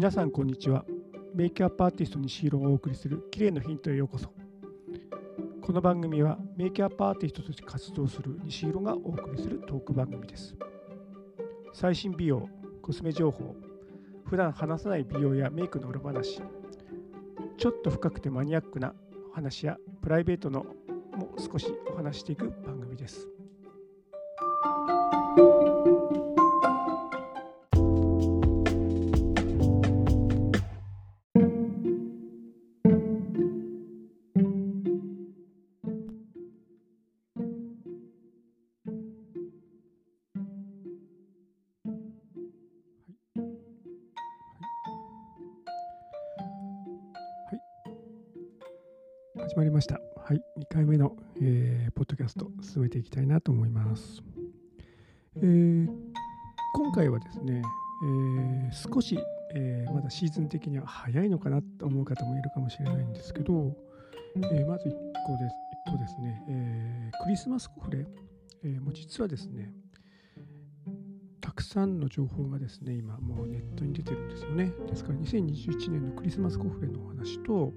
[0.00, 0.86] 皆さんこんにちは。
[1.34, 4.32] メイクアップアーティスト西広がお送りする綺麗のヒントへようこそ。
[5.60, 10.56] この番組はメイクアップアーティストとして活動する西広がお送りするトーク番組です。
[11.74, 12.48] 最新美容
[12.80, 13.54] コスメ情報
[14.24, 16.40] 普段話さない美容やメイクの裏話
[17.58, 18.94] ちょっと深くてマニアックな
[19.34, 20.64] 話やプライベートの
[21.14, 23.28] も少しお話していく番組です。
[49.50, 50.00] 始まりました。
[50.16, 54.22] はい、2回目の、えーポッドキャスト進めていきたいなと思います。
[55.38, 55.88] えー
[56.72, 57.60] 今回はですね、
[58.04, 59.18] えー少し、
[59.56, 63.76] えまだシーズン的には早いのかなと思う方もいるかもしれないんですけど、
[64.36, 64.92] えまず1
[65.26, 65.54] 個です
[65.88, 68.06] 一個ですね、えークリスマスコフレ、
[68.62, 69.74] えもう実はですね、
[71.40, 74.72] たくさんの情報がですね、今もうネットに出てるんですよね。
[74.88, 77.72] ですから2021年のクリスマスコフレのお話と、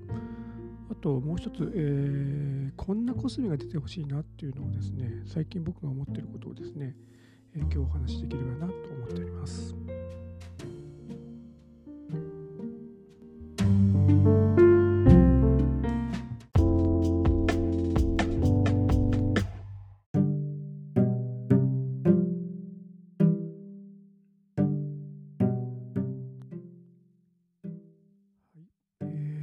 [0.93, 6.95] あともう一つ、えーこんなコスメが出てほしいなっていうのをですね、最近僕が思っていることをですね、
[7.55, 9.75] えー今日お話しできればなと思っております。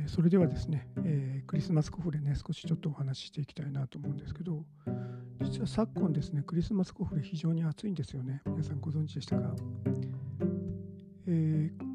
[0.06, 0.86] それではですね、
[1.60, 4.64] リスマスコフレね、少しちょっとお話ししていきたいなと思うんですけど、
[5.42, 8.40] 実は昨今ですね、クリスマスコフレ非常に暑いんですよね。
[8.46, 9.54] 皆さんご存知でしたか、
[11.26, 11.90] えー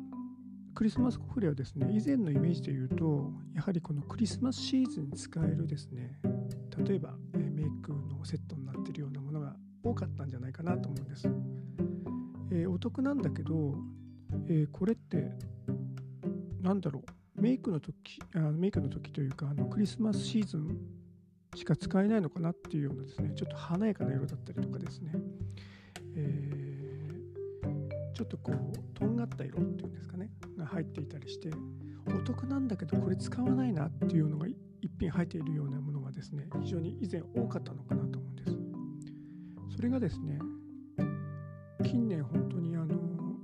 [0.75, 6.20] クリスマスコフレはですね、以前のイメージで言うと、やはりこのクリスマスシーズンに使えるですね、
[6.86, 11.27] 例えば、えメイクのセットになってるようなものが多かったんじゃないかなと思うんです。
[12.52, 13.73] えーお得なんだけど、
[14.47, 15.32] えーこれって
[16.61, 17.14] なんだろう？
[17.35, 20.77] メイクの時あメイクの時というかあのクリスマスシーズン
[21.55, 25.11] しか使えないのかなっていうようなですねちょっと華やかな色だったりとかですね、
[26.15, 26.55] えー
[28.15, 31.49] ちょっとこうとんがった色っていうんですかねが入っていたりして
[32.07, 39.75] お得なんだけどこれ使わないなっていうのが一品入っているようなものがですね非常に以前多かったのかなと思うんです。
[39.75, 40.39] それがですね
[41.83, 42.95] 近年本当にあの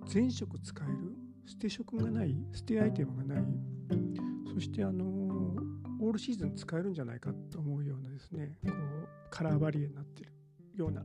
[0.08, 3.44] 全色使える捨て色がない捨てアイテムがない
[4.54, 5.06] そしてあの
[6.00, 10.32] オールシーズン使えるんじゃないかと思うようなですねこうカラーバリエになってる
[10.76, 11.04] ような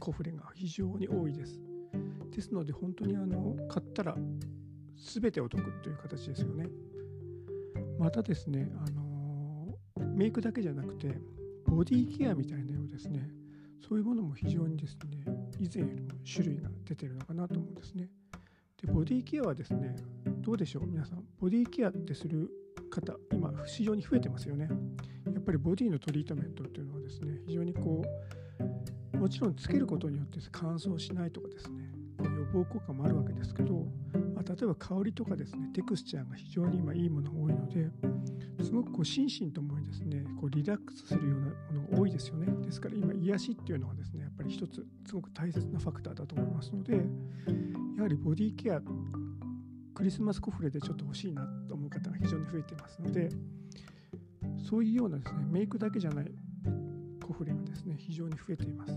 [0.00, 1.60] コフレが非常に多いです。
[2.30, 4.16] ですので本当にあの買ったら
[5.14, 6.66] 全てお得という形ですよね。
[7.98, 9.78] またですねあの
[10.14, 11.18] メイクだけじゃなくて
[11.66, 13.30] ボディケアみたいなようですね。
[13.86, 15.24] そういうものも非常にですね
[15.60, 18.08] 以前よりも種類が出てるのかなと思うんですね。
[18.84, 19.94] でボディケアはですね
[20.40, 20.86] どうでしょう？
[20.86, 22.48] 皆さんボディケアってする
[22.88, 24.68] 方今非常に増えてますよね。
[25.26, 28.00] やっぱりボディのトリートメントっていうのはですね非常にこ
[29.12, 33.74] うもちろんつけることによって乾燥しないとかですね予防効果もあるわけですけど、
[34.36, 37.90] まあ、例えば香りとかですねテクスチャーが非常に今いいものが多いので
[38.62, 42.46] すごくこう心身ともにですねこうリラックスするようなものが多いですよね。
[42.64, 47.04] ですから今癒しっていうのはですねやっぱり一つすごく大切なファクターだと思いますので
[47.96, 48.80] やはりボディケア
[49.94, 53.28] クリスマスコフレでちょっと欲しいなと思う方が非常に増えてますので
[54.68, 56.32] そういうようなですねメイクだけじゃない
[57.22, 58.92] コフレがですね非常に増えています。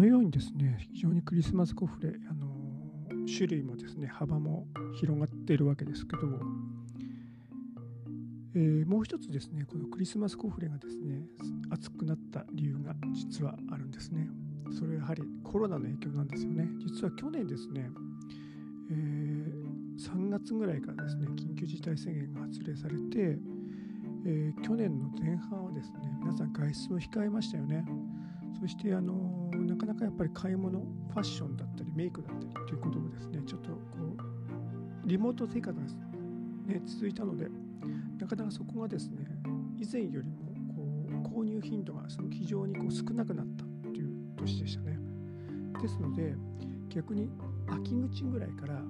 [0.00, 2.46] のようにですね非常にクリスマスコフレあの
[3.26, 4.66] 種類もですね幅も
[4.98, 6.22] 広がっているわけですけど、
[8.54, 11.22] えーもう一つですねこのクリスマスコフレがですね
[11.70, 14.26] 熱くなった理由が実はあるんですね。
[14.72, 16.66] それはやはりコロナの影響なんですよね。
[16.78, 17.90] 実は去年ですね、
[18.90, 19.60] えー
[20.00, 23.38] 3月ぐらいからですね緊急事態宣言が発令されて、
[24.26, 27.84] えー去年の前半はですね皆さん外出も控えましたよね。
[28.60, 33.76] そしてあのなかなかやっぱり買い物ファッションだったりメイクだったりということもですねちょっとこ
[35.04, 35.86] うリモート生活が、
[36.66, 37.48] ね、続いたので
[38.18, 39.24] なかなかそこがですね
[39.78, 44.98] 以前よりもこう購入頻度がすごく非常にこう少なくなったという年でしたね。
[45.80, 46.34] ですので
[46.90, 47.30] 逆に
[47.66, 48.82] 秋口ぐらいから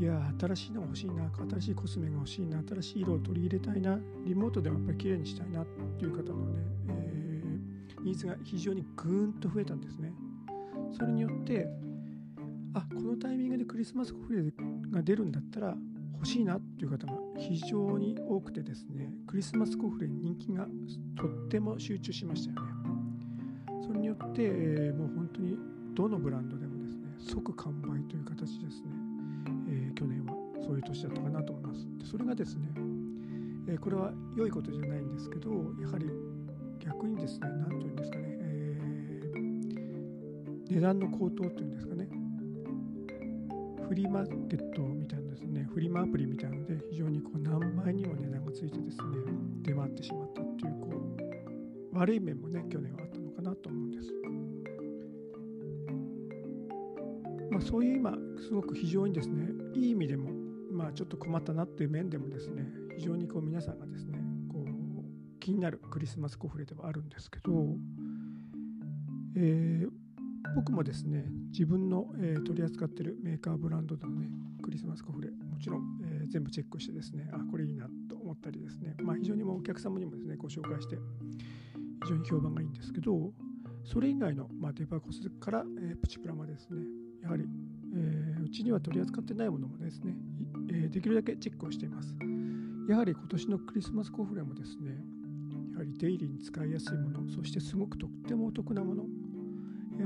[0.00, 5.66] いや新しいのが欲しいな新しいコスメが欲しいな新しい色を取り入れたいなリモートでもやっぱり綺麗にしたいなっ
[5.98, 6.58] ていう方のね、
[6.88, 7.07] えー、
[8.02, 10.12] ニーズが非常にぐーんと増えたんですね。
[10.92, 11.66] それによって
[12.74, 14.42] あこのタイミングでクリスマスコフレ
[14.90, 15.76] が出るんだったら
[16.14, 20.66] 欲しいなっていう方が非常に多くてですねクリスマスコフレに人気が
[21.16, 22.72] とっても集中しましたよね。
[23.86, 25.56] それによって、えー、もう本当に
[25.94, 28.90] どのブランドでもですね即完売という形ですね、
[29.68, 31.86] えー、去年はそういう年だったかなと思います。
[31.98, 32.68] でそれがですね、
[33.68, 35.50] えー、これは良いことじゃないんですけど
[35.80, 36.06] やはり
[36.78, 42.08] 逆にですね何というんですかね、えー、値段の高騰というんですかね
[43.88, 49.04] フリーマーケットみたいなですねフリマアプリみたいなので非常にこう何倍にも値段がついてですね
[49.62, 50.90] 出回ってしまったっていうこ
[51.94, 54.12] う悪い面もね去年はあったのかなと思うんです。
[57.50, 58.12] まあ、そういう今
[58.46, 60.30] すごく非常にですねいい意味でも
[60.70, 62.66] まあちょっと困ったなっていう面でもですね
[62.98, 64.18] 非常にこう皆さんがですね
[65.48, 67.52] 気になるクリスマスコフレではあるんですけど、
[69.34, 69.88] えー、
[70.54, 74.28] 僕もですね自分の、えー、取り扱ってるメーカーブランドのね
[74.62, 80.96] クリスマスコフレもちろん、えー、全部チェックしてですねあこれいいなと思ったりですねまあ非常にもお客様にもですねご紹介して
[82.04, 83.32] 非常に評判がいいんですけど
[83.90, 86.82] それ以外の、まあ、デパコスから、え、プチプラまでですね
[87.22, 87.44] やはり、
[87.96, 90.12] え、うちには取り扱ってないものもですね、
[90.70, 92.14] え、できるだけチェックをしています。
[92.88, 94.92] やはり今年のクリスマスコフレもですね、
[95.92, 99.04] りデイリーに使いやすいもの、そしてすごくとってもお得なもの、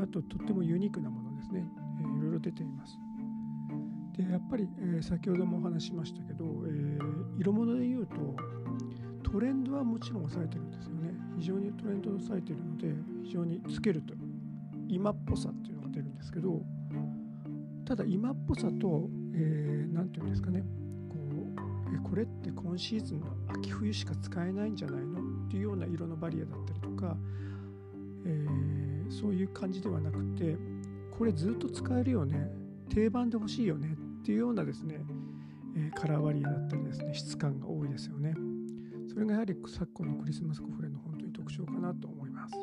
[0.02, 1.66] あととってもユニークなものですね、
[2.18, 2.98] いろいろ出ています。
[4.16, 8.36] で、やっぱり、え、先ほどもお話しましたけど、えー、色物で言うと、
[9.22, 11.14] トレンドはもちろん抑えてるんですよね。
[11.38, 12.94] 非常にトレンドを抑えてるので、
[13.24, 14.14] 非常につけると、
[14.88, 16.62] 今っぽさっていうのが出るんですけど、
[17.84, 20.62] ただ今っぽさと何、えー、て言うんですかね
[21.08, 25.20] こうえこれって今シーズンの秋冬しか使えないんじゃないの？
[25.52, 27.14] っていうような色のバリアだったりとか、
[28.24, 30.56] えー、そういう感じではなくて
[31.10, 32.48] これずっと使えるよね
[32.88, 34.98] 定番で欲しいよねっていうようなですね、
[35.76, 38.34] えー、カラーバリアだったりですね質感が多いですよね。
[39.12, 42.54] それがやはり昨今のクリスマスコフレの本当に特徴かなと思います。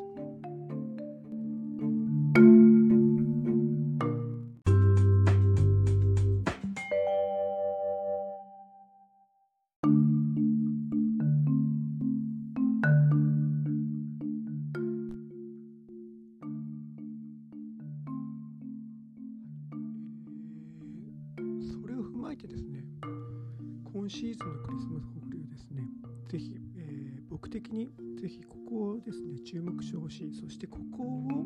[30.09, 31.45] ほしいそしてここを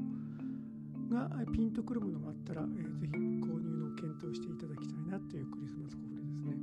[1.11, 3.13] がピンとくるものがあったら、えー、ぜひ
[3.43, 6.55] 購入の検討していただきたいなというクリスマスコフレですね、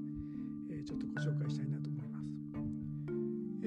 [0.72, 2.24] えー、ちょっとご紹介したいなと思います、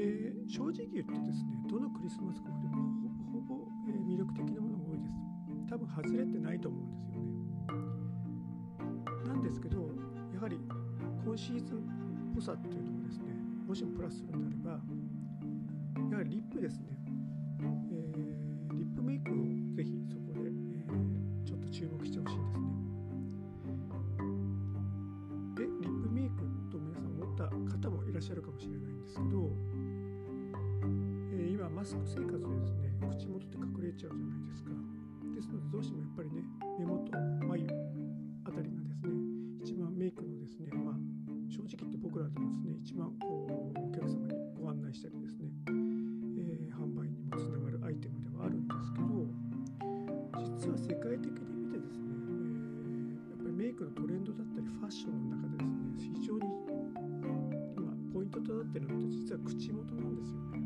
[0.02, 5.22] えー、正直言ってですねどのクリスマスコフレもほぼほぼ、え魅力的なものが多いです。
[5.70, 7.22] 多分外れてないと思うんですよね。
[9.30, 9.94] なんですけど
[10.34, 10.58] やはり
[11.24, 11.82] 今シーズンっ
[12.34, 13.30] ぽさっていうのもですね
[13.68, 14.82] もしもプラスするのであれば
[16.10, 16.98] やはりリップですね、
[17.92, 17.93] え、
[19.04, 19.36] メイクを
[19.76, 22.64] ぜひそこで、えー、ちょっと注目してほしいんですね。
[25.56, 29.52] でリップメイクと皆さん思った方もいらっしゃるかもしれないんですけど、
[31.36, 34.72] えー、今マスク生活でですね口元って隠れちゃうじゃないですか。
[35.36, 36.44] ですのでどうしてもやっぱりね
[36.80, 37.12] 目元
[37.48, 37.68] 眉
[38.46, 39.12] あたりがですね
[39.64, 40.96] 一番メイクのですね、まあ、
[41.50, 43.43] 正直言って僕らでもですね、一番こう
[54.94, 55.66] ションの中でで
[55.98, 56.46] すね、非常に
[57.76, 60.63] 今ポイントとなってるのって実は口元なんですよね。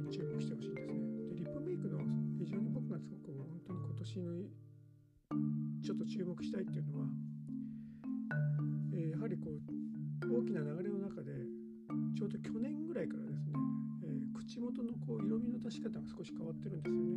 [0.00, 0.94] に注目してほしいんですね
[1.28, 1.98] でリップメイクの
[2.38, 4.48] 非常に僕がすごく本当に今年の
[5.82, 7.06] ちょっと注目したいっていうのは
[8.92, 9.76] えやはりこう
[10.26, 11.32] 大きな流れの中で
[12.16, 13.52] ちょうど去年ぐらいからですね、
[14.02, 17.16] えー、口元のこう色味の出し方が少し変わってるんですよね。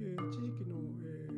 [0.00, 1.28] えー、一時期の、え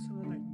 [0.00, 0.47] 前の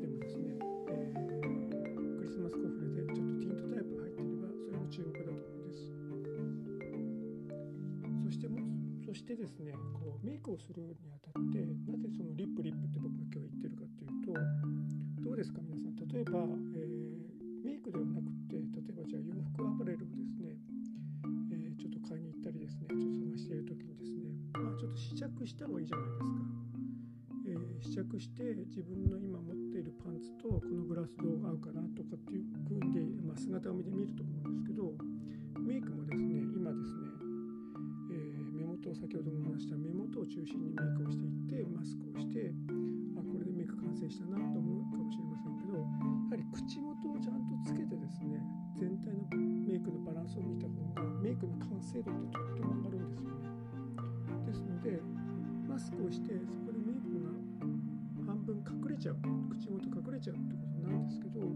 [0.00, 0.56] 味でもですね、
[0.88, 5.92] えー、クリスマスコフレでちょっとティントタイプが入ってればそれも注目だと思います
[8.24, 8.56] そしても
[9.04, 14.32] そしてですねこうメイクをするにあたってなぜそのリップリップって僕が今日言ってるかっていうと
[15.20, 20.56] どうですか皆さん例えば、えー、メイクではなくて例えばじゃあ洋服アパレルをですね、
[21.52, 26.39] え、ちょっと買いに行ったりですねちょっと探している時にですねまあちょっと試着した方がいいじゃないですか。
[27.80, 34.92] 試着して自分の今持っているパンツとこのブラスどう合うかなとかっていう風で、まあ、姿を見てみると思うんですけど
[35.64, 37.08] メイクもですね今ですね
[38.12, 38.40] え。
[38.52, 42.52] 目元を先ほども話した目元を中心にメイクをしていってマスクをして
[43.16, 44.59] あこれでメイク完成したなと
[60.20, 61.50] ちゃうってことなんですけどやっ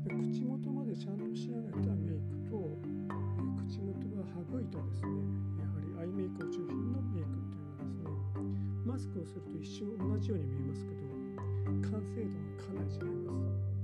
[0.00, 2.56] ぱり口元までちゃんと仕上げたメイクと
[3.68, 5.12] 口元が省いたですね。
[5.60, 8.48] やはりアイメイクを中心のメイクっていうのはですね
[8.86, 11.04] マスクをすると一瞬同じように見えますけど
[11.92, 13.76] 完成度がかなり違います。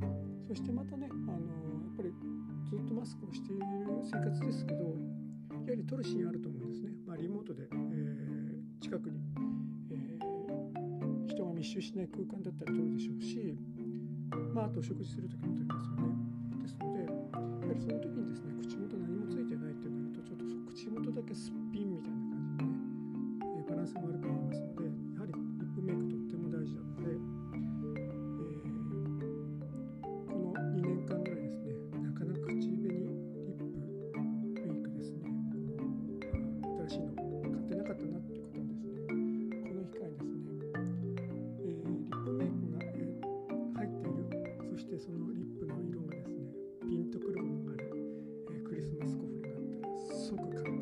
[0.49, 2.13] そしてまたねあのやっぱり
[2.65, 3.65] ずっとマスクをしている
[4.09, 9.21] 生活ですけどやはり撮るシーンあると思うんですね、まあ、リモートで、えー、近くに、
[9.91, 13.57] えー、人が密集しない空間だったら撮るでしょうし
[14.55, 16.33] まああと食事する時も取りますよね。
[16.63, 25.12] ですのでやはりその時にですね口元何もついてないってなるとちょっと口元だけすっぴんみたいな感じでね、え、バランスも悪くなりますので
[48.65, 50.82] クリスマスコフレがあったら即買っ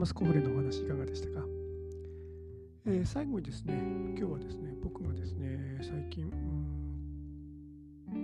[0.00, 1.44] マスコフレのお話いかがでしたか、
[2.86, 3.74] えー、最後にですね
[4.16, 6.32] 今日はですね僕がですね最近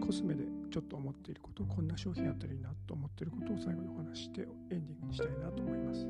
[0.00, 4.45] コスメでちょっと思っていることこんな商品あったらいいなと思っていることを最後にお話してエ
[4.76, 6.06] ンディングにしたいなと思います、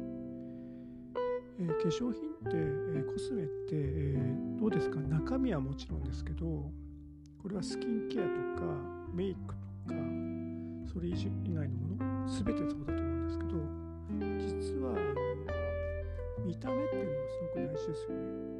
[1.58, 2.20] えー、化粧品って、
[2.52, 5.00] えー、コスメって、えー、どうですか？
[5.00, 6.70] 中身はもちろんですけど
[7.42, 8.28] これはスキンケアと
[8.62, 8.72] か
[9.12, 9.52] メイク
[9.88, 10.00] とか
[10.92, 11.14] それ以
[11.52, 13.85] 外のもの全てそうだと思うんですけど
[16.46, 18.56] 見た目っていうのがすごく大事ですよね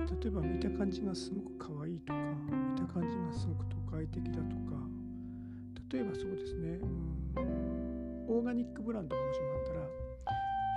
[0.00, 4.74] 例えば見た感じがすごく可愛いとか見た感じがすごく都会的だとか
[5.92, 6.80] 例えばそうですね
[7.36, 9.80] うんオーガニックブランドがもしもあったら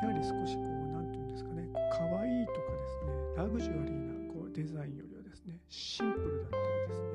[0.04, 7.10] やはり少しこう何て言うんですかね可愛いとかですねラグジュアリーなこうデザインよりはですねシンプルだったりですね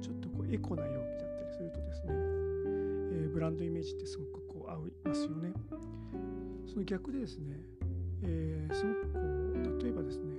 [0.00, 5.52] ちょっとこうエコな容器だったりするとですね、えー、ブランドイメージってすごくこう合いますよね。
[6.66, 7.56] その逆でですね、
[8.22, 10.34] えー、すごくこう例えばですね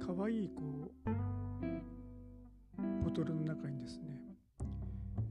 [0.00, 1.10] 可愛いこう
[3.04, 4.04] ボトルの中にですね、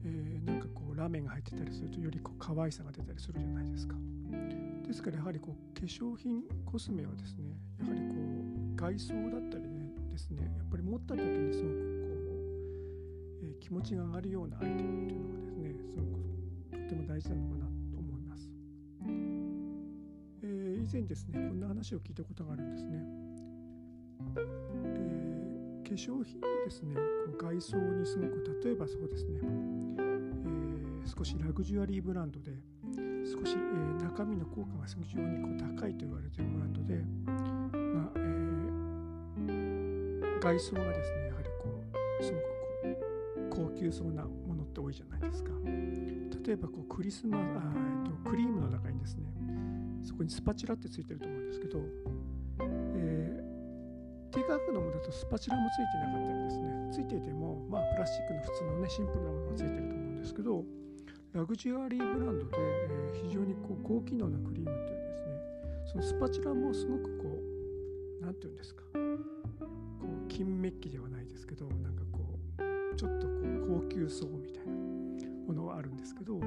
[0.04, 3.94] えー、なんかこうラーメンが入ってたりするとよりこう可愛さが出たりするじゃないですか。
[4.86, 11.80] ですからやはりこう化粧品コスメはですねやはりこう外装だったりねですねやっぱり持った時にすごくこ
[13.42, 17.57] う、えー、気持ちが上がるようなアイテムっていうのがですねすごくとっても大事なのかな
[20.88, 23.04] 以前ですねこんな話を聞いたことがあるんですね、
[24.36, 27.00] えー、化粧品のですねこ
[27.34, 29.40] う外装にすごく例えばそうですね、
[31.04, 32.52] え少しラグジュアリーブランドで
[33.26, 37.34] 少し、え中身の効果が非常にこう高いと言われているブランドで、ま
[38.04, 41.84] あえー、外装がですねやはりこ
[42.18, 42.44] うすごく
[43.54, 45.50] こう高級そうなものって多いじゃないですか。
[46.46, 49.37] 例えばこうクリスマスあ、えー、とクリームの中にですね
[50.08, 51.80] そこにスパチュラってついてると思うんですけど、
[52.96, 60.64] えー、低価格のものだとスパチュラもついてなかったりですねついていても、まあ、プラスチックの普通のねシンプルなものがついてると思うんですけど
[61.34, 65.32] ラグジュアリーブランドで、えー、非常にこう高機能なクリームというですね
[65.92, 68.98] そのスパチュラもすごくこう何て言うんですかこ
[70.08, 73.32] う金メッキではないですけどなんかこうちょっとこ
[73.76, 74.72] う高級層みたいな
[75.46, 76.40] ものはあるんですけど、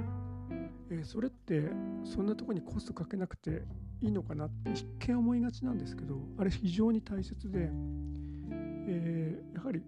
[0.92, 1.72] え、それって
[2.04, 3.64] そんなとこにコストかけなくて
[4.02, 7.70] いいのかなって一見思いがちなんですけどあれ非常に大切で、
[8.88, 9.82] え、やはり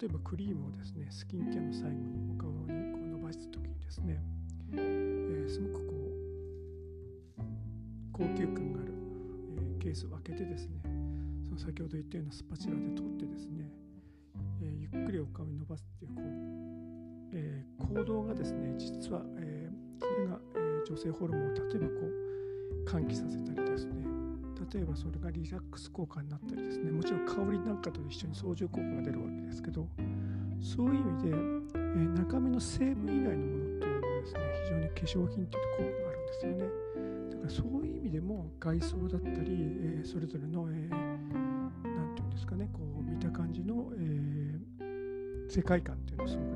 [0.00, 4.22] 例えばクリームをですねスキンケアの最後にお顔にこう伸ばした時にですね、
[4.72, 5.92] え、すごくこ
[7.38, 7.42] う
[8.12, 8.94] 高級感がある、
[9.78, 10.80] え、ケースを開けてですね
[11.48, 13.68] その先ほど言ったようなスパチュラで取ってですね、
[14.62, 16.51] え、ゆっくりお顔に伸ばすっていうこう、
[17.32, 23.92] え行動がですね実は、えそれが、え女性ホルモンを例えばこう喚起させたりですね。
[24.72, 26.90] 例えばそれがリラックス効果になったりですね。
[26.90, 29.88] もちろん香りなんかと一緒に相乗効果が出るわけですけど
[30.60, 36.92] そういう意味で、えー、中身の成分以外のものっていうのはですね非常に化粧品という効果があるんですよね。
[37.30, 40.94] だからそういう意味でも外装だったり、えー、それぞれの何、えー、て
[42.16, 46.51] 言うんですかねこう見た感じの、えー、世界観っていうのはすごく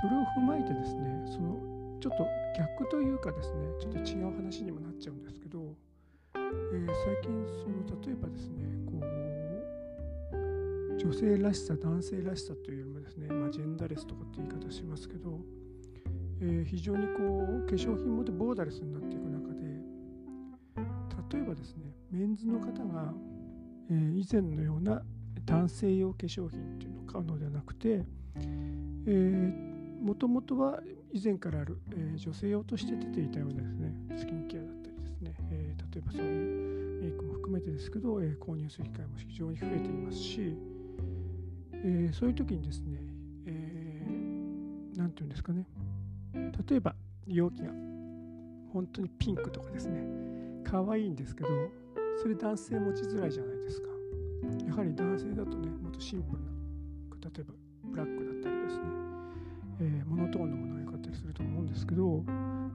[0.00, 1.58] それを踏まえてですねその
[2.00, 5.74] ちょっと逆というかですねちょっと違う話にもなっちゃうんですけど、
[6.34, 9.08] えー、最近その例えばですねこう
[10.98, 15.40] 女性らしさ男性らしさというよりもですね、まあ、ジェンダーレスとかって言い方しますけど、
[16.40, 17.22] えー、非常にこ
[17.64, 19.62] う化粧品もでボーダレスになっていく中で
[21.36, 23.12] 例えばですねメンズの方が、
[23.90, 25.02] えー、以前のような
[25.44, 28.04] 男性用化粧品っていうのを買うのではなくて、
[29.06, 29.67] えー、
[30.00, 30.80] もともとは
[31.12, 40.56] 以前からある、えー、女性用として出ていたようなですねスキンケアだったりですね、えー、例えばそういうメイクも含めてですけど、えー、購入する機会も非常に増えていますし、
[41.72, 42.98] えそういう時にですね
[44.96, 45.66] 何、えー、て言うんですかね
[46.68, 46.94] 例えば
[47.26, 47.70] 容器が
[48.72, 50.02] 本当にピンクとかですね
[50.64, 51.48] 可愛いんですけど
[52.20, 53.88] それ男性持ちづらいじゃないですか。
[54.66, 56.58] やはり男性だとねもっとシンプルな
[57.34, 57.54] 例えば
[61.88, 62.22] けど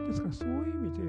[0.07, 1.05] ですからそういう意味で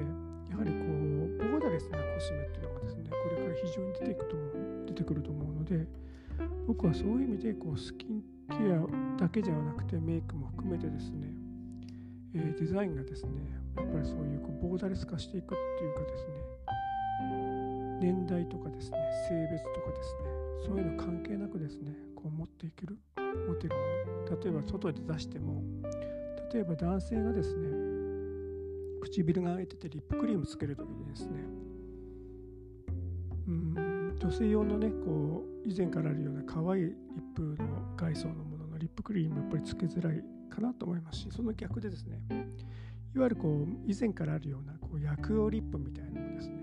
[0.51, 5.87] やはりこうボーダレスなコスメっていうのがですねこれから非常に出ていくと思う出てくると思うので
[6.67, 11.27] 僕はそういう意味でこうスキンケアだけではなくてメイクも含めてですね、
[12.35, 13.31] えー、デザインがですね
[13.75, 16.55] やっぱりそういうこうボーダレス化していくっていうかですね
[18.01, 18.97] 年代とかですね
[19.29, 22.97] 性別とかですねそういうの関係なくですねこう持っていける
[23.47, 24.41] 持てるもの。
[24.41, 25.61] 例えば外で出しても
[26.51, 27.94] 例えば男性がですね
[29.05, 31.33] 唇が開いててリップクリームつける時にですね
[33.47, 36.95] うん女性用のねこう以前からあるような可愛いリッ
[37.35, 42.19] プの外装のもののリップクリームやっぱりつけづらいかなと思いますしその逆でですね
[43.15, 46.55] いわゆるこう以前からあるようなこう薬用リップみたいなのもですね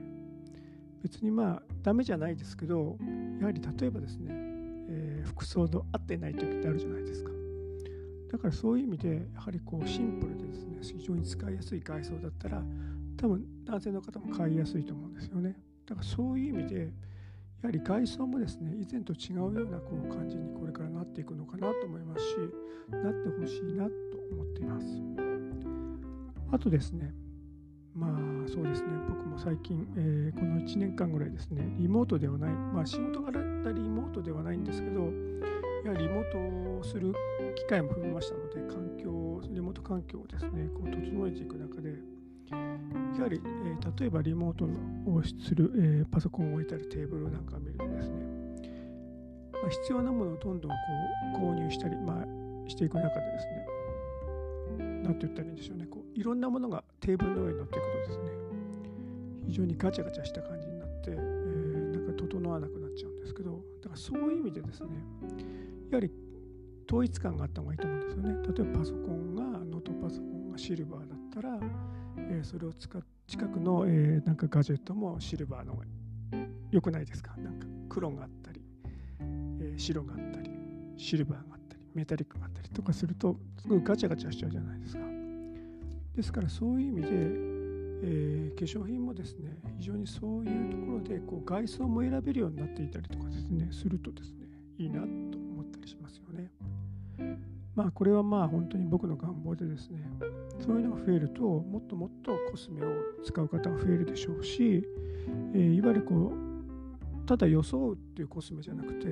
[1.03, 2.97] 別にまあダメじゃないですけど
[3.41, 4.27] やはり例えばですね、
[4.89, 7.32] えー、服装の合ってない時ってあるじゃないですか。
[8.33, 12.63] だからそういう意味でやはりこうシンプルでですね非常に使いやすい外装だったら
[13.19, 15.55] 多分男性の方も買いやすいと思うんですよね。
[15.87, 16.87] だからそういう意味でや
[17.65, 22.37] はり外装もですね以前と違うようなこう感じにこれからなっていくのかなと思いますし
[22.91, 23.93] なってほしいなと
[24.33, 24.87] 思っています。
[26.51, 27.13] あとですね
[27.95, 35.11] まあそうですね僕も最近、えー、この1年間ぐらいですねリモートではないまあ仕事柄だリモートではないんですけど
[35.85, 37.13] やリモートする
[37.57, 41.91] 機会も増えましたので環境リモート環境をですねこう整えていく中で
[43.17, 48.15] やはり、えー、例えばリモートをする、えー、パソコンを置いたりテーブルなんかを見るとですね、
[49.53, 50.77] まあ、必要なものをどんどんこ
[51.35, 53.67] う購入したり、まあ、していく中でですね
[55.03, 58.25] 何て言ったらいいんでしょうねこういろんなものがテーブルの上に乗っていくとですね
[59.47, 62.82] 非常にガチャガチャした感じになって、えー、なんか整わなく
[63.93, 64.89] からそういう意味でですね
[65.91, 66.11] やはり
[66.89, 68.29] 統一感があった方がいいと思うんですよね。
[68.49, 71.59] 例えばパソコンがノートパソコンがシルバーだったら、
[72.19, 75.85] えー、それを使っ近くの、えー、なんかガジェットもシルバーの方が
[76.71, 77.35] 良くないですか？
[77.37, 78.61] なんか黒があったり、
[79.61, 80.51] えー、白があったり
[80.97, 85.03] シルバーがあったりメタリックがあったりとかするとすごいガチャガチャしちゃうじゃないですか。
[86.17, 87.09] ですからそういう意味で、
[88.05, 94.47] えー、化粧品もですね非常にそういうところでこう外装も選べるようになっていたりとかですねするとですね
[94.79, 96.51] いいなと思ったりしますよね
[97.77, 100.01] まあこれはまあ本当に僕の願望でですね
[100.61, 102.91] そういうのが増えるともっともっとコスメを
[103.25, 104.83] 使う方が増えるでしょうし、
[105.55, 109.07] えー、いわゆるこうただ装うっていうコスメじゃなくて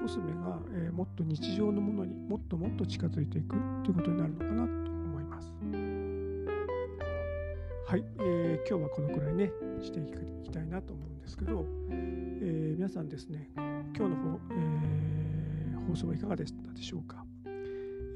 [0.00, 5.91] コスメが、えー、もっと日常のものにもっともっと近づいていくということになるのかなと思います。
[7.92, 9.52] はい、えー、今日はこのくらいね
[9.82, 10.04] してい
[10.42, 17.22] きたいなと思うんですけど、えー、皆さんですね今日の方、えー、放送はいかがでしたでしょうか？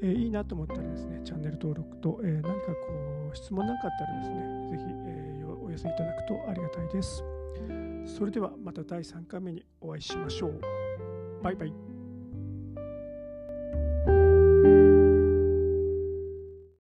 [0.01, 4.37] えー、いいなと思ったらですね、チャンネル登録と、えー、何かこう質問なんかあったらですね、
[4.71, 7.23] ぜひ、えー、お寄せいただくとありがたいです。
[8.07, 10.59] それではまた第3回目にお会いしましょう。
[11.43, 11.86] バイバイ。